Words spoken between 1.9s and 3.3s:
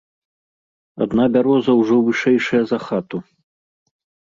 вышэйшая за хату.